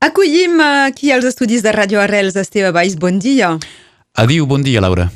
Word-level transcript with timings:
Acollim 0.00 0.60
aquí 0.60 1.10
als 1.12 1.26
estudis 1.28 1.60
de 1.62 1.72
Radio 1.72 2.00
Arrels 2.00 2.34
Esteve 2.36 2.70
Valls. 2.72 2.96
Bon 2.96 3.18
dia. 3.20 3.58
Adiu, 4.16 4.46
bon 4.46 4.62
dia, 4.64 4.80
Laura. 4.80 5.10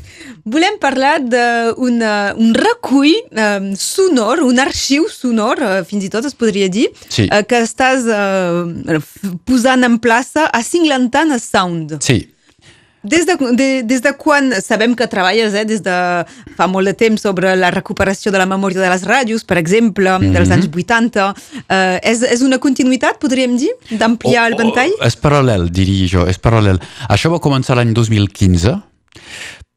Volem 0.45 0.77
parlar 0.79 1.23
d'un 1.25 2.03
un 2.37 2.51
recull 2.53 3.15
um, 3.33 3.71
sonor, 3.81 4.43
un 4.45 4.61
arxiu 4.61 5.07
sonor, 5.09 5.57
uh, 5.65 5.79
fins 5.89 6.05
i 6.05 6.11
tot 6.13 6.29
es 6.29 6.37
podria 6.37 6.69
dir, 6.69 6.91
Sí. 7.09 7.25
uh, 7.33 7.41
que 7.49 7.63
estàs 7.65 8.05
uh, 8.05 9.01
posant 9.49 9.89
en 9.89 9.97
plaça 9.99 10.45
a 10.53 10.61
Cinglantana 10.63 11.39
Sound. 11.41 11.97
Sí, 12.05 12.29
Des 13.05 13.27
de, 13.29 13.37
de, 13.53 13.83
des 13.85 14.01
de 14.01 14.13
quan 14.17 14.49
sabem 14.65 14.95
que 14.97 15.05
treballes 15.13 15.53
eh, 15.53 15.67
des 15.69 15.83
de 15.85 15.97
fa 16.57 16.67
molt 16.73 16.89
de 16.89 16.95
temps 16.97 17.21
sobre 17.21 17.53
la 17.57 17.69
recuperació 17.75 18.33
de 18.33 18.41
la 18.41 18.47
memòria 18.49 18.81
de 18.81 18.89
les 18.89 19.05
ràdios, 19.05 19.45
per 19.45 19.59
exemple, 19.61 20.09
mm 20.09 20.23
-hmm. 20.23 20.33
dels 20.33 20.51
anys 20.51 20.69
80, 20.73 21.35
eh, 21.69 22.01
és, 22.03 22.23
és 22.23 22.41
una 22.41 22.59
continuïtat, 22.59 23.19
podríem 23.21 23.57
dir, 23.57 23.69
d'ampliar 23.91 24.49
el 24.49 24.57
ventall? 24.57 24.93
Oh, 25.01 25.07
és 25.07 25.17
paral·lel, 25.21 25.69
diria 25.69 26.09
jo, 26.09 26.27
és 26.27 26.41
paral·lel. 26.41 26.81
Això 27.09 27.29
va 27.31 27.45
començar 27.45 27.77
l'any 27.77 27.93
2015, 27.93 28.81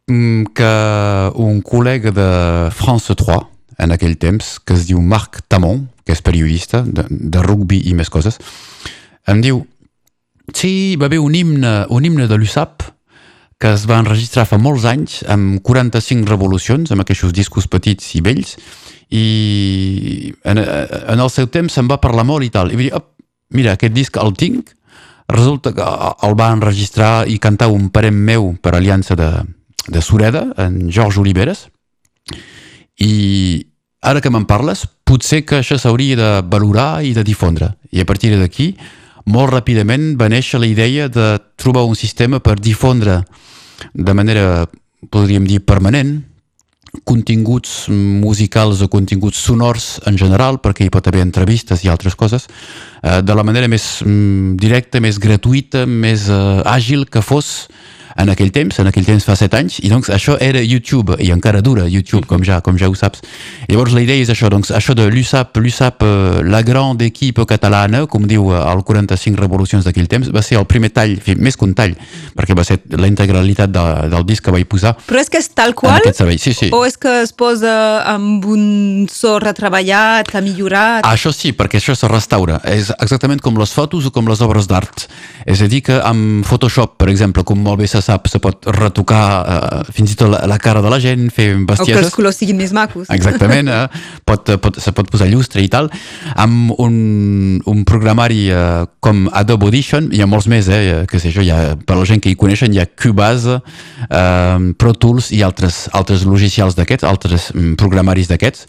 mm, 0.08 0.44
que 0.53 0.72
un 1.36 1.62
col·lega 1.62 2.12
de 2.12 2.72
France 2.72 3.14
3, 3.14 3.44
en 3.78 3.91
aquell 3.91 4.17
temps, 4.17 4.59
que 4.64 4.73
es 4.73 4.88
diu 4.88 5.02
Marc 5.02 5.41
Tamon, 5.48 5.89
que 6.05 6.14
és 6.14 6.22
periodista 6.22 6.81
de, 6.81 7.03
de 7.09 7.41
rugby 7.41 7.81
i 7.86 7.94
més 7.94 8.09
coses, 8.09 8.39
em 9.28 9.41
diu 9.41 9.66
sí, 10.53 10.95
va 10.95 11.05
haver 11.05 11.20
un 11.20 11.36
himne, 11.36 11.86
un 11.89 12.05
himne 12.05 12.28
de 12.28 12.38
l'USAP 12.38 12.97
que 13.57 13.73
es 13.73 13.88
va 13.89 13.97
enregistrar 13.99 14.45
fa 14.45 14.59
molts 14.61 14.85
anys 14.85 15.21
amb 15.34 15.61
45 15.66 16.29
revolucions, 16.29 16.91
amb 16.91 17.02
aquests 17.02 17.34
discos 17.34 17.67
petits 17.67 18.13
i 18.16 18.21
vells, 18.21 18.55
i 19.09 20.33
en, 20.45 20.59
en 20.61 21.20
el 21.20 21.30
seu 21.33 21.47
temps 21.49 21.73
se'n 21.73 21.89
va 21.89 22.02
parlar 22.03 22.25
molt 22.27 22.45
i 22.45 22.52
tal. 22.53 22.71
I 22.71 22.77
va 22.77 22.85
dir, 22.85 22.93
"Op, 22.93 23.13
mira, 23.55 23.73
aquest 23.73 23.93
disc 23.93 24.17
el 24.17 24.33
tinc, 24.38 24.75
resulta 25.27 25.73
que 25.73 25.83
el 26.27 26.35
va 26.39 26.52
enregistrar 26.53 27.27
i 27.27 27.39
cantar 27.39 27.67
un 27.67 27.89
parent 27.89 28.16
meu 28.16 28.55
per 28.61 28.75
aliança 28.75 29.16
de, 29.16 29.31
de 29.88 30.02
Sureda, 30.02 30.53
en 30.58 30.92
George 30.92 31.19
Oliveres, 31.19 31.67
i 32.99 33.67
ara 34.02 34.21
que 34.21 34.30
me'n 34.30 34.45
parles, 34.45 34.86
potser 35.03 35.44
que 35.45 35.59
això 35.61 35.77
s'hauria 35.80 36.16
de 36.16 36.30
valorar 36.47 37.03
i 37.03 37.14
de 37.14 37.23
difondre. 37.23 37.73
I 37.92 38.02
a 38.02 38.05
partir 38.05 38.38
d'aquí, 38.38 38.75
molt 39.28 39.52
ràpidament 39.52 40.16
va 40.20 40.30
néixer 40.31 40.59
la 40.61 40.70
idea 40.70 41.08
de 41.11 41.36
trobar 41.59 41.86
un 41.88 41.95
sistema 42.00 42.39
per 42.39 42.58
difondre 42.59 43.22
de 43.94 44.14
manera, 44.16 44.66
podríem 45.11 45.45
dir, 45.47 45.59
permanent, 45.66 46.17
continguts 47.06 47.88
musicals 47.92 48.81
o 48.81 48.88
continguts 48.89 49.39
sonors 49.44 49.98
en 50.09 50.17
general, 50.17 50.61
perquè 50.64 50.88
hi 50.88 50.94
pot 50.94 51.08
haver 51.08 51.22
entrevistes 51.25 51.83
i 51.83 51.92
altres 51.92 52.16
coses, 52.16 52.48
eh, 53.03 53.22
de 53.22 53.36
la 53.36 53.45
manera 53.45 53.70
més 53.70 54.02
mm, 54.05 54.55
directa, 54.61 55.02
més 55.03 55.20
gratuïta, 55.22 55.86
més 55.86 56.30
eh, 56.30 56.39
àgil 56.66 57.05
que 57.11 57.22
fos 57.22 57.67
en 58.18 58.30
aquell 58.34 58.52
temps, 58.52 58.80
en 58.82 58.90
aquell 58.90 59.06
temps 59.06 59.26
fa 59.28 59.36
set 59.40 59.54
anys, 59.58 59.80
i 59.86 59.92
doncs 59.92 60.10
això 60.14 60.38
era 60.42 60.62
YouTube, 60.64 61.18
i 61.23 61.32
encara 61.34 61.62
dura 61.62 61.88
YouTube, 61.88 62.26
com 62.30 62.44
ja, 62.46 62.60
com 62.66 62.78
ja 62.80 62.90
ho 62.90 62.96
saps. 62.98 63.23
Llavors 63.70 63.94
la 63.96 64.04
idea 64.06 64.22
és 64.22 64.32
això, 64.34 64.50
doncs 64.52 64.72
això 64.76 64.96
de 64.98 65.08
l'USAP, 65.12 65.58
l'USAP, 65.62 66.04
eh, 66.04 66.42
la 66.48 66.64
grande 66.66 67.08
equipe 67.08 67.45
catalana, 67.50 68.06
com 68.10 68.28
diu 68.28 68.52
eh, 68.52 68.62
el 68.62 68.84
45 68.88 69.40
revolucions 69.40 69.86
d'aquell 69.88 70.10
temps, 70.12 70.32
va 70.34 70.44
ser 70.45 70.60
el 70.60 70.68
primer 70.70 70.92
tall, 70.95 71.18
en 71.18 71.23
fi, 71.23 71.38
més 71.38 71.58
que 71.58 71.68
un 71.68 71.76
tall, 71.78 71.95
perquè 72.38 72.58
va 72.58 72.66
ser 72.68 72.80
la 72.98 73.10
integralitat 73.10 73.72
de, 73.73 73.86
del 74.12 74.26
disc 74.28 74.45
que 74.45 74.54
vaig 74.54 74.68
posar 74.70 74.95
Però 75.08 75.20
és 75.22 75.30
que 75.32 75.40
és 75.42 75.50
tal 75.56 75.73
qual? 75.78 76.02
Sí, 76.38 76.54
sí. 76.54 76.70
O 76.73 76.84
és 76.88 76.98
que 77.00 77.22
es 77.23 77.34
posa 77.36 77.73
amb 78.10 78.45
un 78.50 79.08
so 79.12 79.38
retreballat, 79.42 80.34
ha 80.34 80.42
millorat? 80.44 81.08
Això 81.08 81.32
sí, 81.36 81.54
perquè 81.58 81.80
això 81.82 81.95
se 81.98 82.10
restaura. 82.10 82.60
És 82.68 82.92
exactament 82.98 83.42
com 83.44 83.58
les 83.60 83.73
fotos 83.73 84.08
o 84.08 84.14
com 84.14 84.28
les 84.30 84.42
obres 84.45 84.68
d'art. 84.70 85.08
És 85.48 85.62
a 85.64 85.70
dir, 85.72 85.84
que 85.88 86.00
amb 86.04 86.45
Photoshop, 86.48 86.98
per 87.00 87.10
exemple, 87.12 87.45
com 87.48 87.62
molt 87.64 87.82
bé 87.82 87.88
se 87.90 88.02
sap, 88.08 88.27
se 88.31 88.39
pot 88.44 88.67
retocar 88.75 89.23
eh, 89.38 89.81
fins 89.95 90.13
i 90.13 90.17
tot 90.19 90.31
la, 90.31 90.44
la 90.50 90.58
cara 90.61 90.81
de 90.83 90.91
la 90.91 91.00
gent, 91.03 91.27
fer 91.33 91.50
o 91.52 91.55
que 91.55 91.63
els 91.63 91.81
bestieses. 91.83 92.14
colors 92.16 92.39
siguin 92.39 92.59
més 92.59 92.73
macos? 92.75 93.09
Exactament, 93.14 93.70
eh? 93.71 93.86
pot, 94.27 94.54
pot, 94.64 94.80
se 94.83 94.93
pot 94.95 95.09
posar 95.11 95.30
llustre 95.32 95.64
i 95.64 95.70
tal. 95.71 95.92
Amb 96.36 96.76
un, 96.83 96.95
un 97.67 97.83
programari 97.87 98.48
eh, 98.54 98.86
com 99.04 99.26
Adobe 99.32 99.70
Audition, 99.70 100.11
hi 100.14 100.23
ha 100.23 100.30
molts 100.30 100.49
més, 100.52 100.70
eh? 100.71 101.04
que 101.09 101.21
sé 101.21 101.33
jo, 101.36 101.45
hi 101.45 101.52
ha, 101.54 101.76
per 101.77 101.99
la 101.99 102.08
gent 102.08 102.23
que 102.23 102.32
hi 102.32 102.39
coneixen, 102.39 102.73
hi 102.73 102.83
ha 102.83 102.87
Cubase, 102.87 103.59
eh, 104.08 104.71
Pro 104.80 104.95
Tools 104.95 105.32
i 105.36 105.43
altres, 105.48 105.86
altres 105.98 106.26
logicials 106.27 106.77
d'aquests, 106.80 107.08
altres 107.08 107.52
mm, 107.53 107.76
programaris 107.80 108.32
d'aquests 108.32 108.67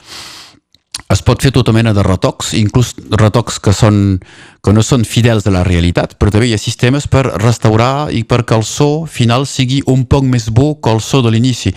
es 1.09 1.23
pot 1.25 1.41
fer 1.41 1.51
tota 1.57 1.73
mena 1.73 1.95
de 1.97 2.03
retocs, 2.05 2.53
inclús 2.59 2.93
retocs 3.17 3.57
que, 3.65 3.73
són, 3.73 4.19
que 4.65 4.75
no 4.77 4.83
són 4.85 5.07
fidels 5.09 5.47
de 5.47 5.53
la 5.55 5.63
realitat, 5.65 6.19
però 6.21 6.33
també 6.33 6.51
hi 6.51 6.57
ha 6.57 6.61
sistemes 6.61 7.09
per 7.09 7.25
restaurar 7.41 8.11
i 8.13 8.25
perquè 8.29 8.59
el 8.59 8.67
so 8.69 9.07
final 9.09 9.47
sigui 9.49 9.81
un 9.89 10.05
poc 10.05 10.27
més 10.29 10.51
bo 10.53 10.75
que 10.83 10.93
el 10.93 11.01
so 11.05 11.23
de 11.25 11.33
l'inici. 11.33 11.73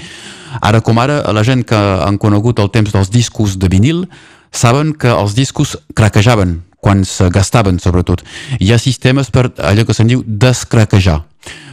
Ara 0.59 0.81
com 0.84 1.00
ara, 1.00 1.22
la 1.31 1.46
gent 1.47 1.64
que 1.64 1.80
han 1.80 2.19
conegut 2.19 2.59
el 2.59 2.74
temps 2.75 2.92
dels 2.92 3.12
discos 3.14 3.56
de 3.59 3.72
vinil 3.72 4.03
saben 4.52 4.92
que 5.00 5.08
els 5.08 5.38
discos 5.38 5.78
craquejaven 5.96 6.59
quan 6.81 7.06
se 7.06 7.30
gastaven, 7.30 7.78
sobretot. 7.80 8.25
Hi 8.59 8.74
ha 8.74 8.81
sistemes 8.81 9.30
per 9.31 9.52
allò 9.62 9.86
que 9.86 9.96
se'n 9.96 10.09
diu 10.09 10.25
descraquejar. 10.25 11.22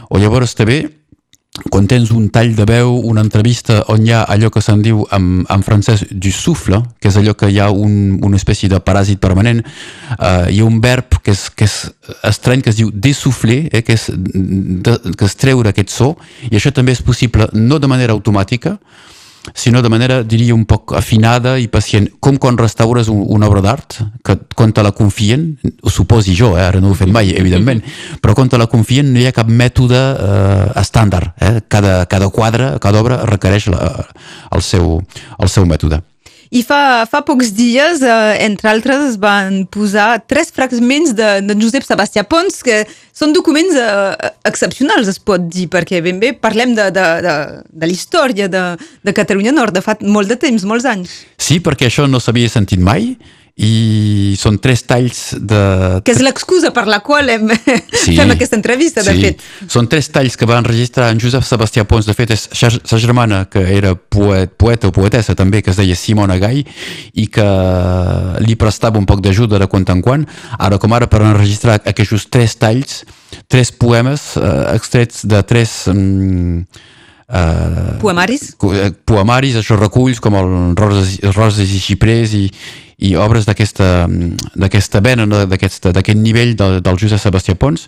O 0.09 0.21
llavors 0.21 0.55
també 0.55 0.85
quan 1.67 1.87
tens 1.87 2.11
un 2.15 2.29
tall 2.31 2.53
de 2.55 2.65
veu, 2.65 2.93
una 3.09 3.21
entrevista 3.25 3.81
on 3.91 4.05
hi 4.05 4.13
ha 4.15 4.23
allò 4.31 4.49
que 4.53 4.61
se'n 4.63 4.81
diu 4.85 5.03
en, 5.15 5.43
en 5.49 5.65
francès 5.65 6.05
du 6.09 6.31
souffle, 6.31 6.79
que 7.01 7.11
és 7.11 7.17
allò 7.19 7.35
que 7.37 7.49
hi 7.51 7.59
ha 7.59 7.69
un, 7.71 8.19
una 8.25 8.39
espècie 8.39 8.69
de 8.71 8.79
paràsit 8.79 9.19
permanent, 9.19 9.61
eh, 9.63 10.47
hi 10.53 10.61
ha 10.61 10.67
un 10.67 10.79
verb 10.83 11.19
que 11.23 11.35
és, 11.35 11.47
que 11.51 11.67
és 11.67 11.77
estrany 12.29 12.63
que 12.63 12.71
es 12.73 12.79
diu 12.79 12.91
dessouffler, 12.93 13.61
eh, 13.71 13.83
que, 13.83 13.97
és 13.99 14.09
de, 14.15 14.95
que 15.13 15.27
és 15.27 15.37
treure 15.39 15.73
aquest 15.73 15.93
so, 15.93 16.13
i 16.49 16.55
això 16.55 16.71
també 16.75 16.95
és 16.95 17.03
possible 17.05 17.49
no 17.53 17.79
de 17.79 17.91
manera 17.91 18.15
automàtica, 18.15 18.77
sinó 19.53 19.81
de 19.81 19.89
manera, 19.89 20.21
diria, 20.23 20.53
un 20.55 20.65
poc 20.69 20.93
afinada 20.97 21.57
i 21.59 21.67
pacient, 21.71 22.09
com 22.19 22.37
quan 22.37 22.57
restaures 22.59 23.09
un, 23.11 23.21
una 23.27 23.47
obra 23.49 23.63
d'art, 23.63 23.99
que 24.25 24.37
quan 24.55 24.73
te 24.75 24.83
la 24.83 24.91
confien, 24.95 25.47
ho 25.81 25.93
suposi 25.93 26.35
jo, 26.37 26.53
eh, 26.57 26.65
ara 26.65 26.81
no 26.83 26.91
ho 26.91 26.97
fet 26.97 27.11
mai, 27.11 27.31
evidentment, 27.37 27.81
però 28.21 28.35
quan 28.37 28.51
te 28.51 28.59
la 28.59 28.69
confien 28.71 29.13
no 29.13 29.21
hi 29.21 29.27
ha 29.29 29.35
cap 29.35 29.49
mètode 29.49 29.97
eh, 29.97 30.67
estàndard, 30.81 31.33
eh? 31.41 31.55
cada, 31.67 32.03
cada 32.11 32.29
quadre, 32.33 32.75
cada 32.83 33.01
obra 33.01 33.23
requereix 33.29 33.69
la, 33.73 33.89
el, 34.51 34.65
seu, 34.65 34.99
el 35.39 35.51
seu 35.51 35.67
mètode. 35.69 36.03
I 36.49 36.63
fa, 36.65 37.05
fa 37.05 37.19
pocs 37.21 37.51
dies, 37.53 37.99
eh, 38.01 38.37
entre 38.41 38.71
altres, 38.71 39.03
es 39.11 39.17
van 39.21 39.67
posar 39.69 40.15
tres 40.25 40.49
fragments 40.49 41.11
de, 41.13 41.27
de 41.45 41.55
Josep 41.61 41.85
Sebastià 41.85 42.23
Pons, 42.25 42.63
que 42.65 42.79
són 43.13 43.35
documents 43.35 43.77
eh, 43.77 44.31
excepcionals, 44.49 45.11
es 45.11 45.21
pot 45.21 45.45
dir, 45.45 45.67
perquè 45.69 46.01
ben 46.01 46.17
bé 46.17 46.31
parlem 46.33 46.73
de, 46.73 46.87
de, 46.95 47.05
de, 47.21 47.35
de 47.69 47.89
la 47.91 47.93
història 47.93 48.49
de, 48.49 48.63
de 49.05 49.13
Catalunya 49.13 49.53
Nord, 49.53 49.77
de 49.77 49.85
fa 49.85 49.93
molt 50.01 50.33
de 50.33 50.39
temps, 50.41 50.65
molts 50.65 50.89
anys. 50.89 51.19
Sí, 51.37 51.59
perquè 51.61 51.85
això 51.85 52.09
no 52.09 52.17
s'havia 52.23 52.49
sentit 52.49 52.81
mai, 52.81 53.11
i 53.59 54.35
són 54.39 54.55
tres 54.63 54.85
talls 54.87 55.33
de... 55.35 55.59
Que 56.07 56.13
és 56.15 56.21
l'excusa 56.23 56.71
per 56.75 56.85
la 56.87 57.01
qual 57.03 57.27
hem, 57.33 57.49
Sí, 58.03 58.15
fem 58.15 58.31
aquesta 58.31 58.55
entrevista, 58.55 59.03
de 59.03 59.15
sí. 59.17 59.23
fet. 59.25 59.43
Són 59.67 59.89
tres 59.91 60.07
talls 60.15 60.37
que 60.39 60.47
va 60.47 60.61
enregistrar 60.61 61.09
en 61.11 61.19
Josep 61.19 61.43
Sebastià 61.43 61.83
Pons, 61.89 62.07
de 62.07 62.15
fet 62.15 62.31
és 62.35 62.45
sa 62.55 62.99
germana 63.01 63.43
que 63.51 63.63
era 63.75 63.95
poet, 63.99 64.53
poeta 64.55 64.87
o 64.87 64.95
poetessa 64.95 65.35
també, 65.35 65.59
que 65.65 65.73
es 65.73 65.79
deia 65.79 65.97
Simona 65.99 66.39
Gai 66.39 66.63
i 67.19 67.25
que 67.27 67.47
li 68.45 68.55
prestava 68.59 69.01
un 69.01 69.07
poc 69.09 69.23
d'ajuda 69.25 69.59
de 69.59 69.67
quan 69.67 69.87
en 69.89 70.03
quan, 70.05 70.23
ara 70.57 70.79
com 70.79 70.95
ara 70.95 71.09
per 71.11 71.23
enregistrar 71.25 71.81
aquests 71.83 72.29
tres 72.31 72.55
talls, 72.61 73.01
tres 73.51 73.73
poemes 73.75 74.31
eh, 74.39 74.53
extrets 74.77 75.25
de 75.27 75.43
tres... 75.43 75.81
Mm, 75.91 76.63
eh, 77.29 77.97
Poemaris? 78.01 78.55
eh, 78.73 78.91
poemaris, 79.05 79.59
això 79.59 79.77
reculls 79.79 80.19
com 80.19 80.35
el 80.39 80.51
Roses, 80.79 81.19
Roses 81.35 81.69
i 81.69 81.79
Xiprers 81.79 82.35
i, 82.37 82.45
i 83.09 83.15
obres 83.15 83.45
d'aquesta 83.47 84.07
d'aquesta 84.55 85.01
vena, 85.05 85.27
d'aquest 85.45 86.15
nivell 86.17 86.55
del, 86.59 86.81
del 86.83 86.99
Josep 86.99 87.21
Sebastià 87.21 87.55
Pons 87.55 87.87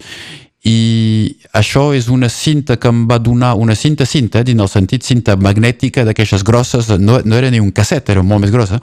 i 0.64 1.38
això 1.58 1.88
és 1.98 2.08
una 2.14 2.30
cinta 2.30 2.76
que 2.78 2.90
em 2.92 3.08
va 3.10 3.18
donar, 3.18 3.56
una 3.58 3.74
cinta 3.74 4.06
cinta, 4.06 4.44
dins 4.46 4.62
el 4.62 4.70
sentit 4.70 5.04
cinta 5.04 5.36
magnètica 5.36 6.04
d'aquestes 6.06 6.44
grosses, 6.46 6.92
no, 7.02 7.18
no 7.26 7.38
era 7.38 7.50
ni 7.50 7.60
un 7.60 7.72
casset, 7.74 8.12
era 8.14 8.22
molt 8.22 8.46
més 8.46 8.54
grossa, 8.54 8.78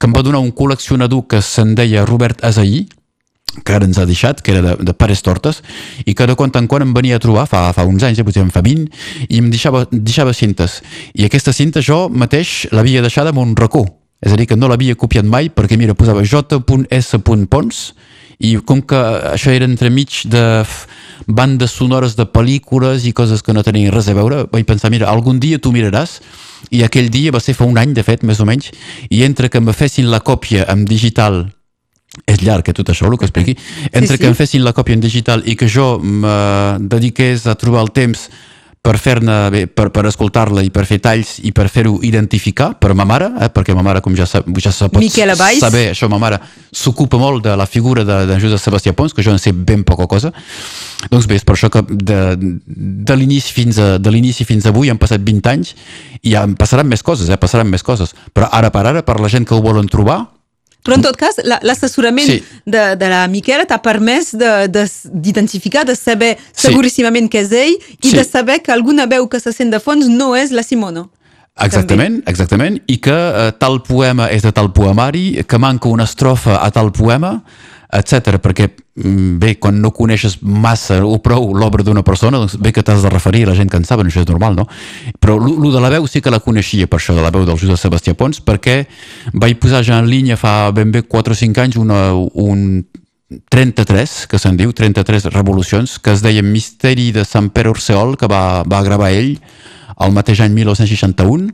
que 0.00 0.08
em 0.08 0.16
va 0.16 0.24
donar 0.24 0.40
un 0.40 0.54
col·leccionador 0.56 1.26
que 1.28 1.42
se'n 1.44 1.74
deia 1.76 2.06
Robert 2.08 2.40
Azaí, 2.40 2.86
que 3.64 3.74
ara 3.74 3.86
ens 3.86 3.98
ha 3.98 4.06
deixat, 4.06 4.40
que 4.42 4.52
era 4.54 4.62
de, 4.62 4.74
de 4.86 4.94
pares 4.94 5.22
tortes, 5.26 5.60
i 6.06 6.14
que 6.14 6.26
de 6.26 6.36
quan 6.38 6.52
en 6.54 6.68
quan 6.70 6.84
em 6.84 6.92
venia 6.94 7.18
a 7.18 7.22
trobar, 7.22 7.46
fa, 7.50 7.68
fa 7.76 7.86
uns 7.88 8.04
anys, 8.06 8.20
ja 8.20 8.26
potser 8.26 8.44
en 8.44 8.52
fa 8.54 8.62
20, 8.64 8.86
i 9.28 9.40
em 9.42 9.50
deixava, 9.50 9.86
deixava 9.90 10.34
cintes. 10.36 10.80
I 11.14 11.26
aquesta 11.26 11.54
cinta 11.56 11.82
jo 11.84 12.08
mateix 12.08 12.68
l'havia 12.72 13.02
deixada 13.02 13.34
en 13.34 13.42
un 13.42 13.56
racó. 13.58 13.86
És 14.20 14.32
a 14.32 14.36
dir, 14.36 14.46
que 14.46 14.56
no 14.56 14.68
l'havia 14.68 14.98
copiat 15.00 15.24
mai, 15.24 15.48
perquè 15.48 15.78
mira, 15.80 15.96
posava 15.96 16.22
j.s.pons, 16.22 17.84
i 18.40 18.54
com 18.64 18.80
que 18.80 18.98
això 19.34 19.52
era 19.52 19.68
entremig 19.68 20.22
de 20.32 20.42
bandes 21.28 21.74
sonores 21.76 22.16
de 22.16 22.24
pel·lícules 22.24 23.04
i 23.04 23.12
coses 23.12 23.42
que 23.44 23.52
no 23.52 23.64
tenien 23.64 23.92
res 23.92 24.08
a 24.08 24.16
veure, 24.16 24.46
vaig 24.52 24.64
pensar, 24.68 24.92
mira, 24.92 25.10
algun 25.12 25.40
dia 25.40 25.60
tu 25.60 25.72
miraràs, 25.72 26.20
i 26.70 26.84
aquell 26.84 27.10
dia 27.12 27.32
va 27.32 27.40
ser 27.40 27.56
fa 27.56 27.68
un 27.68 27.80
any, 27.80 27.92
de 27.96 28.04
fet, 28.04 28.24
més 28.24 28.40
o 28.40 28.48
menys, 28.48 28.70
i 29.10 29.24
entre 29.24 29.48
que 29.52 29.60
me 29.60 29.76
fessin 29.76 30.08
la 30.12 30.22
còpia 30.24 30.68
en 30.72 30.86
digital 30.88 31.46
és 32.26 32.42
llarg, 32.42 32.68
eh, 32.68 32.74
tot 32.74 32.90
això, 32.90 33.06
el 33.06 33.18
que 33.18 33.28
expliqui. 33.28 33.56
Entre 33.92 34.16
sí. 34.16 34.20
que 34.20 34.30
em 34.30 34.36
fessin 34.38 34.64
la 34.64 34.74
còpia 34.74 34.98
en 34.98 35.02
digital 35.02 35.44
i 35.46 35.56
que 35.56 35.68
jo 35.70 35.98
me 36.02 36.78
dediqués 36.80 37.46
a 37.46 37.54
trobar 37.54 37.84
el 37.86 37.92
temps 37.94 38.28
per 38.80 38.96
fer-ne 38.96 39.34
bé, 39.52 39.66
per, 39.68 39.90
per 39.92 40.06
escoltar-la 40.08 40.62
i 40.64 40.70
per 40.72 40.86
fer 40.88 40.96
talls 41.04 41.34
i 41.44 41.50
per 41.52 41.66
fer-ho 41.68 41.98
identificar 42.06 42.70
per 42.80 42.94
ma 42.96 43.04
mare, 43.04 43.28
eh, 43.44 43.50
perquè 43.52 43.74
ma 43.76 43.84
mare, 43.84 44.00
com 44.00 44.16
ja, 44.16 44.24
sa, 44.24 44.40
ja 44.56 44.72
se 44.72 44.88
pot 44.88 45.04
saber, 45.60 45.90
això 45.92 46.08
ma 46.08 46.16
mare 46.22 46.38
s'ocupa 46.72 47.20
molt 47.20 47.44
de 47.44 47.58
la 47.60 47.68
figura 47.68 48.06
de, 48.08 48.22
de 48.30 48.40
Josep 48.40 48.62
Sebastià 48.62 48.96
Pons, 48.96 49.12
que 49.12 49.24
jo 49.26 49.36
en 49.36 49.42
sé 49.42 49.52
ben 49.52 49.84
poca 49.84 50.08
cosa. 50.08 50.32
Doncs 51.12 51.28
bé, 51.28 51.36
és 51.36 51.44
per 51.44 51.58
això 51.58 51.68
que 51.72 51.84
de, 51.90 52.20
de 52.40 53.20
l'inici 53.20 53.52
fins, 53.52 53.76
a, 53.76 53.92
de 54.00 54.14
l'inici 54.14 54.48
fins 54.48 54.64
avui 54.70 54.88
han 54.88 55.00
passat 55.00 55.20
20 55.28 55.52
anys 55.52 55.76
i 56.22 56.32
ja 56.32 56.46
en 56.48 56.56
passaran 56.56 56.88
més 56.88 57.04
coses, 57.04 57.28
eh, 57.28 57.40
passaran 57.40 57.68
més 57.68 57.84
coses. 57.84 58.16
Però 58.32 58.48
ara 58.48 58.72
per 58.72 58.86
ara, 58.88 59.04
per 59.04 59.20
la 59.20 59.28
gent 59.28 59.44
que 59.44 59.58
ho 59.58 59.60
volen 59.60 59.92
trobar, 59.92 60.22
Però 60.82 60.94
en 60.96 61.02
tot 61.02 61.16
cas, 61.16 61.36
la- 61.44 61.58
l'assessorament 61.62 62.26
Sí. 62.26 62.42
de, 62.64 62.96
de 62.96 63.08
la 63.08 63.26
Miquela 63.28 63.66
t'ha 63.66 63.82
permès 63.82 64.32
de- 64.32 64.68
de- 64.68 64.88
d'identificar, 65.12 65.84
de, 65.84 65.92
de 65.92 65.96
saber 65.96 66.38
Sí. 66.52 66.68
seguríssimament 66.68 67.28
que 67.30 67.40
és 67.40 67.52
ell 67.52 67.76
i 68.02 68.08
Sí. 68.10 68.16
de 68.16 68.24
saber 68.24 68.62
que 68.62 68.72
alguna 68.72 69.06
veu 69.06 69.28
que 69.28 69.40
se 69.40 69.52
sent 69.52 69.70
de 69.72 69.80
fons 69.80 70.08
no 70.08 70.34
és 70.36 70.50
la 70.52 70.62
Simona. 70.62 71.08
Exactament, 71.60 72.22
exactament, 72.26 72.80
i 72.86 72.96
que 72.98 73.10
eh, 73.12 73.52
tal 73.58 73.82
poema 73.82 74.28
és 74.30 74.42
de 74.42 74.52
tal 74.52 74.72
poemari, 74.72 75.44
que 75.46 75.58
manca 75.58 75.88
una 75.88 76.04
estrofa 76.04 76.64
a 76.64 76.70
tal 76.70 76.90
poema, 76.92 77.42
etc. 77.92 78.38
perquè, 78.40 78.70
bé, 78.94 79.54
quan 79.58 79.80
no 79.80 79.92
coneixes 79.94 80.38
massa 80.42 80.98
o 81.06 81.18
prou 81.22 81.52
l'obra 81.54 81.84
d'una 81.86 82.02
persona, 82.02 82.40
doncs 82.42 82.56
bé 82.60 82.72
que 82.74 82.82
t'has 82.82 83.02
de 83.02 83.10
referir 83.12 83.44
a 83.46 83.50
la 83.52 83.56
gent 83.58 83.70
que 83.70 83.78
en 83.78 83.86
saben, 83.86 84.10
això 84.10 84.24
és 84.24 84.28
normal, 84.28 84.56
no? 84.58 84.66
Però 85.20 85.38
lo 85.38 85.70
de 85.70 85.80
la 85.80 85.92
veu 85.92 86.08
sí 86.10 86.20
que 86.20 86.32
la 86.32 86.42
coneixia, 86.42 86.88
per 86.90 86.98
això, 86.98 87.14
de 87.14 87.22
la 87.22 87.30
veu 87.30 87.46
del 87.46 87.58
Josep 87.58 87.78
Sebastià 87.78 88.16
Pons, 88.18 88.42
perquè 88.42 88.82
vaig 89.32 89.56
posar 89.62 89.84
ja 89.86 90.00
en 90.02 90.10
línia 90.10 90.36
fa 90.40 90.72
ben 90.74 90.90
bé 90.90 91.02
4 91.02 91.32
o 91.32 91.38
5 91.38 91.62
anys 91.62 91.78
una, 91.80 92.10
un 92.14 92.84
33, 93.48 94.26
que 94.26 94.38
se'n 94.42 94.58
diu, 94.58 94.72
33 94.74 95.30
revolucions, 95.30 95.98
que 96.02 96.10
es 96.16 96.22
deia 96.22 96.42
Misteri 96.42 97.12
de 97.14 97.24
Sant 97.24 97.52
Pere 97.54 97.70
Orseol, 97.70 98.16
que 98.18 98.26
va, 98.26 98.62
va 98.66 98.82
gravar 98.82 99.12
ell 99.14 99.36
el 100.00 100.14
mateix 100.16 100.40
any 100.42 100.56
1961, 100.56 101.52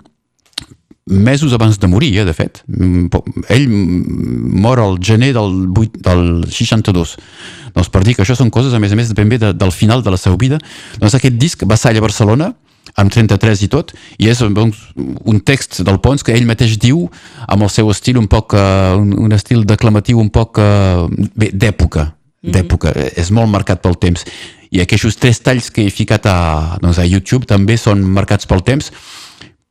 mesos 1.06 1.52
abans 1.52 1.78
de 1.78 1.86
morir, 1.86 2.18
eh, 2.18 2.24
de 2.24 2.34
fet. 2.34 2.62
Mm, 2.66 3.06
Ell 3.48 3.68
mm, 3.68 4.60
mor 4.60 4.80
al 4.80 4.98
gener 5.00 5.32
del, 5.32 5.70
8, 5.70 6.00
del 6.02 6.44
62. 6.50 7.16
Doncs 7.74 7.90
per 7.92 8.02
dir 8.02 8.16
que 8.16 8.24
això 8.24 8.34
són 8.34 8.50
coses, 8.50 8.74
a 8.74 8.80
més 8.82 8.92
a 8.92 8.98
més, 8.98 9.12
ben 9.14 9.28
bé 9.30 9.38
de, 9.38 9.52
del 9.54 9.72
final 9.72 10.02
de 10.02 10.10
la 10.10 10.18
seva 10.18 10.36
vida. 10.36 10.58
Doncs 10.98 11.14
aquest 11.14 11.38
disc 11.38 11.62
va 11.64 11.78
ser 11.78 11.94
a 11.96 12.02
Barcelona, 12.02 12.52
amb 12.96 13.12
33 13.12 13.62
i 13.62 13.68
tot, 13.70 13.92
i 14.18 14.30
és 14.32 14.40
doncs, 14.40 14.78
un 14.96 15.40
text 15.40 15.82
del 15.86 16.00
Pons 16.00 16.24
que 16.24 16.34
ell 16.34 16.46
mateix 16.48 16.76
diu 16.80 17.04
amb 17.46 17.66
el 17.66 17.70
seu 17.70 17.90
estil 17.92 18.18
un 18.18 18.26
poc, 18.30 18.54
uh, 18.56 18.96
un, 18.96 19.12
un 19.26 19.36
estil 19.36 19.66
declamatiu 19.68 20.18
un 20.22 20.30
poc 20.32 20.58
uh, 20.62 21.06
d'època, 21.36 22.08
d'època, 22.42 22.94
és 23.18 23.30
molt 23.34 23.50
marcat 23.52 23.82
pel 23.84 23.98
temps. 24.00 24.24
I 24.72 24.80
aquests 24.82 25.20
tres 25.20 25.42
talls 25.44 25.68
que 25.70 25.84
he 25.84 25.92
ficat 25.92 26.26
a, 26.30 26.38
doncs, 26.82 26.98
a 26.98 27.06
YouTube 27.06 27.46
també 27.46 27.76
són 27.78 28.02
marcats 28.02 28.48
pel 28.48 28.64
temps. 28.66 28.90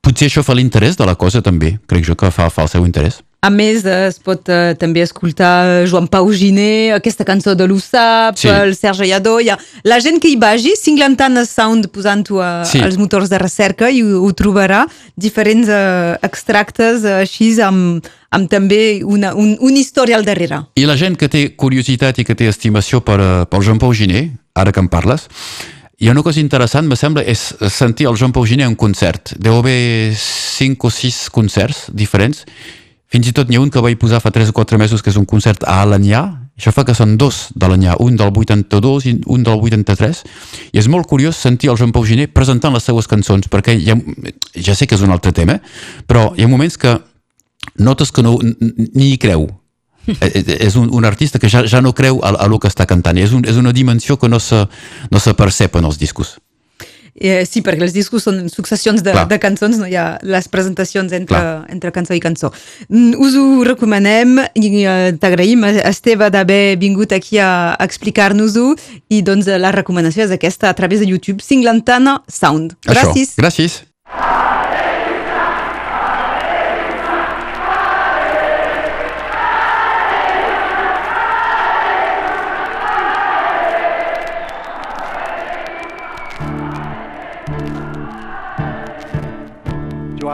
Potser 0.05 0.27
això 0.29 0.43
fa 0.45 0.53
l'interès 0.53 0.97
de 0.99 1.05
la 1.07 1.15
cosa 1.17 1.41
també, 1.41 1.79
crec 1.89 2.05
jo 2.05 2.13
que 2.19 2.29
fa, 2.29 2.51
fa 2.53 2.67
el 2.67 2.69
seu 2.69 2.85
interès. 2.85 3.23
A 3.45 3.49
més, 3.53 3.83
es 3.85 4.15
pot 4.25 4.47
eh, 4.49 4.73
també 4.81 5.03
escoltar 5.05 5.85
Joan 5.89 6.07
Pau 6.09 6.31
Giné, 6.33 6.93
aquesta 6.95 7.25
cançó 7.25 7.53
de 7.57 7.67
l'USAP, 7.69 8.37
Sí. 8.41 8.47
el 8.49 8.73
Serge 8.77 9.05
Lladó... 9.05 9.35
Hi 9.41 9.51
ha 9.53 9.57
la 9.85 9.99
gent 10.01 10.17
que 10.21 10.31
hi 10.31 10.37
vagi, 10.41 10.73
Singlantant 10.77 11.37
Sound, 11.45 11.89
posant-ho 11.93 12.41
Sí. 12.65 12.81
als 12.81 12.97
motors 12.97 13.29
de 13.29 13.37
recerca, 13.41 13.89
i 13.93 14.01
ho, 14.01 14.23
ho 14.25 14.31
trobarà. 14.33 14.85
Diferents 15.17 15.69
eh, 15.69 16.17
extractes 16.25 17.05
eh, 17.05 17.19
així 17.21 17.51
amb, 17.61 18.05
amb 18.33 18.49
també 18.49 19.01
una, 19.05 19.35
un, 19.35 19.53
un 19.61 19.77
historial 19.77 20.25
darrere. 20.25 20.63
I 20.75 20.85
la 20.89 20.97
gent 20.97 21.17
que 21.17 21.29
té 21.29 21.47
curiositat 21.55 22.17
i 22.17 22.25
que 22.25 22.33
té 22.37 22.49
estimació 22.49 23.01
per, 23.05 23.19
pel 23.49 23.61
Joan 23.65 23.77
Pau 23.81 23.93
Giné, 23.93 24.31
ara 24.55 24.71
que 24.73 24.81
en 24.81 24.89
parles, 24.89 25.29
ha 26.03 26.11
una 26.11 26.23
cosa 26.23 26.41
interessant, 26.41 26.87
me 26.87 26.97
sembla, 26.99 27.23
és 27.23 27.53
sentir 27.71 28.09
el 28.09 28.17
Joan 28.19 28.33
Pau 28.35 28.45
Giné 28.45 28.65
en 28.67 28.75
concert. 28.75 29.31
Deu 29.39 29.61
haver 29.61 30.13
cinc 30.19 30.83
o 30.83 30.91
sis 30.91 31.29
concerts 31.31 31.85
diferents. 31.95 32.43
Fins 33.07 33.29
i 33.29 33.33
tot 33.35 33.47
n'hi 33.47 33.55
ha 33.55 33.63
un 33.63 33.71
que 33.71 33.83
vaig 33.83 33.95
posar 34.01 34.19
fa 34.19 34.33
3 34.33 34.51
o 34.51 34.55
4 34.57 34.79
mesos, 34.81 35.01
que 35.01 35.13
és 35.13 35.19
un 35.19 35.27
concert 35.29 35.63
a 35.63 35.79
Alanyà. 35.85 36.23
Això 36.59 36.71
fa 36.75 36.83
que 36.87 36.95
són 36.95 37.15
dos 37.19 37.49
de 37.55 37.67
un 37.99 38.15
del 38.15 38.31
82 38.31 39.05
i 39.05 39.13
un 39.25 39.43
del 39.43 39.59
83. 39.59 40.23
I 40.73 40.79
és 40.79 40.87
molt 40.87 41.07
curiós 41.07 41.35
sentir 41.35 41.69
el 41.69 41.77
Joan 41.77 41.91
Pau 41.91 42.05
Giné 42.05 42.27
presentant 42.27 42.73
les 42.73 42.83
seues 42.83 43.07
cançons, 43.07 43.47
perquè 43.47 43.79
ha, 43.91 43.95
ja 44.55 44.75
sé 44.75 44.87
que 44.87 44.95
és 44.95 45.01
un 45.01 45.11
altre 45.11 45.31
tema, 45.31 45.59
però 46.07 46.33
hi 46.35 46.43
ha 46.43 46.47
moments 46.47 46.77
que 46.77 46.99
notes 47.77 48.11
que 48.11 48.23
no, 48.23 48.39
ni 48.39 49.13
hi 49.13 49.17
creu. 49.17 49.47
Eh, 50.05 50.31
eh, 50.37 50.57
és 50.67 50.75
un, 50.77 50.89
un 50.93 51.05
artista 51.05 51.39
que 51.41 51.49
ja, 51.49 51.63
ja 51.67 51.81
no 51.81 51.93
creu 51.97 52.19
a, 52.23 52.35
a 52.45 52.49
lo 52.51 52.59
que 52.61 52.69
està 52.69 52.85
cantant. 52.85 53.17
És, 53.17 53.33
un, 53.33 53.45
és 53.47 53.57
una 53.57 53.73
dimensió 53.73 54.19
que 54.21 54.29
no 54.29 54.39
se, 54.39 54.65
no 55.11 55.21
se 55.21 55.33
percep 55.37 55.79
en 55.79 55.89
els 55.89 55.97
discos. 56.01 56.35
Eh, 57.15 57.45
sí, 57.47 57.61
perquè 57.63 57.85
els 57.85 57.93
discos 57.95 58.25
són 58.27 58.41
successions 58.51 58.99
de, 58.99 59.13
Clar. 59.15 59.23
de 59.31 59.37
cançons, 59.39 59.77
no 59.79 59.87
hi 59.87 59.95
ha 59.95 60.17
les 60.27 60.49
presentacions 60.51 61.13
entre, 61.15 61.39
entre 61.71 61.93
cançó 61.95 62.13
i 62.13 62.19
cançó. 62.19 62.51
Mm, 62.89 63.15
Us 63.23 63.37
ho 63.39 63.63
recomanem 63.63 64.35
i 64.59 64.83
eh, 64.83 65.13
t'agraïm, 65.21 65.63
Esteve, 65.87 66.27
d'haver 66.33 66.75
vingut 66.81 67.15
aquí 67.15 67.39
a, 67.39 67.71
a 67.71 67.87
explicar-nos-ho 67.87 68.73
i 69.07 69.23
doncs 69.23 69.47
la 69.47 69.71
recomanació 69.71 70.27
és 70.27 70.35
aquesta 70.35 70.69
a 70.69 70.75
través 70.75 70.99
de 70.99 71.07
YouTube, 71.07 71.39
Singlantana 71.39 72.19
Sound. 72.27 72.75
Gràcies. 72.83 73.31
Això. 73.31 73.45
Gràcies. 73.45 73.83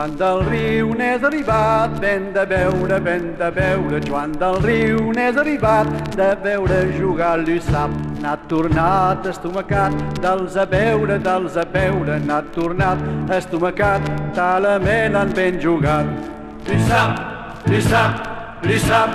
Joan 0.02 0.16
del 0.18 0.40
Riu 0.50 0.94
n'és 0.98 1.22
arribat, 1.22 2.00
ben 2.00 2.32
de 2.34 2.42
veure, 2.44 2.98
ben 3.00 3.36
de 3.38 3.50
veure. 3.54 4.00
Joan 4.02 4.32
del 4.32 4.56
Riu 4.64 5.12
n'és 5.14 5.36
arribat, 5.38 5.86
de 6.16 6.34
veure 6.42 6.78
jugar 6.96 7.36
l'USAP. 7.38 7.94
N'ha 8.18 8.32
tornat 8.50 9.24
estomacat, 9.30 9.94
dels 10.18 10.56
a 10.56 10.64
veure, 10.66 11.20
dels 11.22 11.54
a 11.56 11.64
veure. 11.76 12.18
N'ha 12.18 12.40
tornat 12.56 12.98
estomacat, 13.30 14.10
talament 14.34 15.14
han 15.14 15.30
ben 15.38 15.62
jugat. 15.62 16.10
L'USAP, 16.66 17.22
l'USAP, 17.70 18.12
l'USAP. 18.66 19.10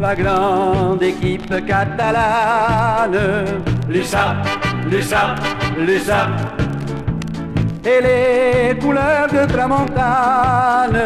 La 0.00 0.14
grande 0.14 1.02
équipe 1.02 1.60
catalane. 1.68 3.28
L'USAP, 3.88 4.36
l'USAP, 4.88 5.38
l'USAP 5.76 6.63
et 7.84 8.00
les 8.00 8.78
couleurs 8.78 9.28
de 9.28 9.46
tramontane. 9.52 10.98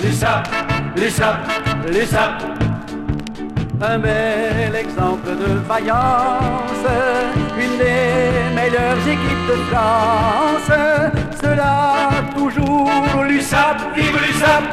L'USAP, 0.00 0.48
l'USAP, 0.96 1.36
l'USAP. 1.92 2.42
Un 3.82 3.98
bel 3.98 4.76
exemple 4.76 5.30
de 5.30 5.58
vaillance, 5.66 6.84
une 7.56 7.78
des 7.78 8.54
meilleures 8.54 9.08
équipes 9.08 9.46
de 9.48 9.56
France. 9.70 10.78
Cela 11.42 12.10
toujours 12.36 13.24
l'USAP, 13.26 13.96
vive 13.96 14.18
l'USAP. 14.26 14.64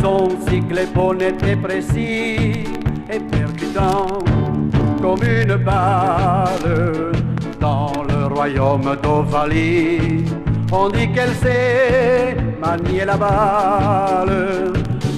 Son 0.00 0.28
cycle 0.48 0.78
est 0.78 1.48
et 1.48 1.56
précis 1.56 2.64
et 3.10 3.18
percutant 3.18 4.06
comme 5.02 5.22
une 5.24 5.56
balle 5.56 7.12
dans 7.60 7.92
le 8.08 8.26
royaume 8.26 8.96
d'Ovalie. 9.02 10.24
On 10.70 10.88
dit 10.88 11.10
qu'elle 11.12 11.34
sait 11.34 12.36
manier 12.60 13.04
la 13.04 13.16
balle. 13.16 14.72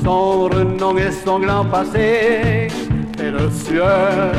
Son 0.05 0.45
renom 0.45 0.97
et 0.97 1.11
son 1.11 1.41
grand 1.41 1.65
passé 1.65 2.69
et 3.19 3.31
le 3.31 3.51
sueur 3.51 4.33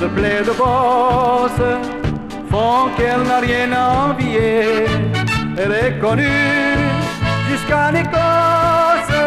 de 0.00 0.06
blé 0.06 0.40
de 0.40 0.52
bosse 0.52 1.66
font 2.50 2.90
qu'elle 2.96 3.22
n'a 3.22 3.40
rien 3.40 3.72
à 3.72 4.10
envier. 4.10 4.86
Elle 5.56 5.72
est 5.72 5.98
connue 6.00 6.76
jusqu'en 7.48 7.94
Écosse. 7.94 9.18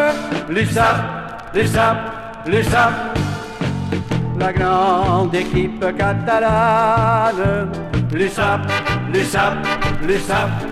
L'USAP, 0.48 0.96
l'USAP, 1.54 1.96
l'USAP 2.46 2.92
la 4.38 4.52
grande 4.52 5.34
équipe 5.34 5.84
catalane. 5.96 7.70
L'USAP, 8.12 8.60
l'USAP, 9.12 9.54
l'USAP. 10.02 10.65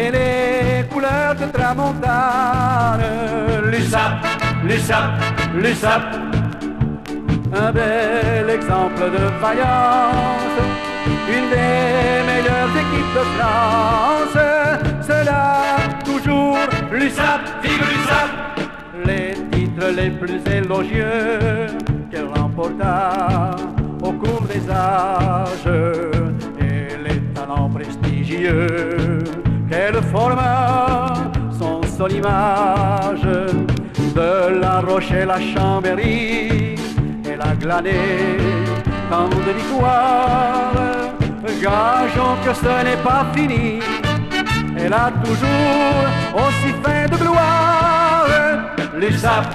Et 0.00 0.12
les 0.12 0.88
couleurs 0.88 1.34
de 1.34 1.46
tramontane. 1.46 3.02
L'USAP, 3.64 4.12
l'USAP, 4.64 5.10
l'USAP. 5.56 6.02
Un 7.52 7.72
bel 7.72 8.48
exemple 8.48 9.10
de 9.16 9.24
vaillance. 9.42 10.58
Une 11.36 11.48
des 11.50 12.22
meilleures 12.30 12.74
équipes 12.82 13.14
de 13.18 13.24
France. 13.34 14.38
Cela 15.04 15.42
toujours 16.04 16.58
l'USAP, 16.92 17.40
vive 17.64 17.84
l'USAP. 17.90 18.30
Les 19.04 19.32
titres 19.50 19.90
les 19.96 20.10
plus 20.10 20.40
élogieux 20.52 21.66
qu'elle 22.08 22.28
remporta 22.36 23.56
au 24.00 24.12
cours 24.12 24.42
des 24.42 24.70
âges 24.70 25.74
et 26.60 26.96
les 27.04 27.20
talents 27.34 27.68
prestigieux 27.68 29.17
qu'elle 29.78 30.02
forma 30.02 31.14
sont 31.58 31.80
son 31.96 32.08
image 32.08 33.28
de 34.18 34.60
la 34.60 34.80
Rochelle 34.80 35.30
à 35.30 35.40
Chambéry 35.40 36.74
et 37.30 37.36
la 37.36 37.54
glanée 37.54 38.38
tant 39.10 39.28
de 39.28 39.52
victoires 39.58 40.72
gageons 41.62 42.36
que 42.44 42.52
ce 42.54 42.72
n'est 42.86 43.02
pas 43.10 43.24
fini. 43.34 43.80
Elle 44.76 44.92
a 44.92 45.10
toujours 45.24 46.04
aussi 46.42 46.70
faim 46.82 47.06
de 47.12 47.16
gloire. 47.16 48.26
l'USAP, 48.96 49.46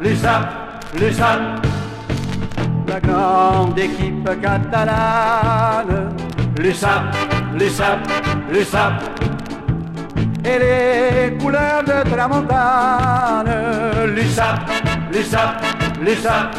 l'USAP, 0.00 0.44
l'USAP 0.98 1.40
la 2.88 3.00
grande 3.00 3.78
équipe 3.78 4.28
catalane. 4.42 6.14
l'USAP, 6.58 7.04
l'USAP, 7.58 7.98
l'USAP 8.52 9.31
et 10.44 10.58
les 10.58 11.38
couleurs 11.38 11.84
de 11.84 12.10
Tramontane 12.10 13.50
l'USAP, 14.14 14.70
l'USAP, 15.12 15.62
l'USAP. 16.00 16.56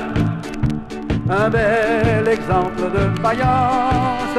Un 1.29 1.49
bel 1.49 2.27
exemple 2.27 2.91
de 2.91 3.21
faïence. 3.21 4.37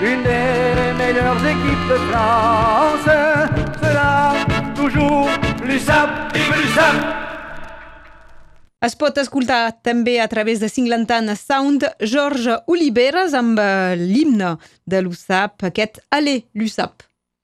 Une 0.00 0.22
des 0.22 0.92
meilleures 0.98 1.46
équipes 1.46 1.88
de 1.88 1.98
France. 2.10 3.10
Sera 3.82 4.34
toujours 4.74 5.28
l'USAP 5.64 6.36
i 6.36 6.38
l'USAP. 6.38 7.26
Es 8.86 8.94
pot 8.94 9.16
escoltar 9.18 9.72
també 9.82 10.18
a 10.20 10.28
través 10.28 10.60
de 10.60 10.68
Cinglantana 10.68 11.34
Sound 11.34 11.88
George 12.00 12.58
Oliveres 12.68 13.32
amb 13.34 13.58
eh, 13.58 13.96
l'himne 13.96 14.52
de 14.86 15.00
l'USAP, 15.02 15.64
aquest 15.72 16.02
Allez, 16.12 16.44
l'USAP. 16.54 17.02